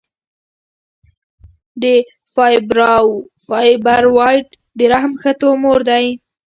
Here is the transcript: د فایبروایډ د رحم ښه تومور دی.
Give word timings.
د 1.81 1.83
فایبروایډ 2.33 4.47
د 4.77 4.79
رحم 4.93 5.13
ښه 5.21 5.31
تومور 5.41 5.79
دی. 5.89 6.05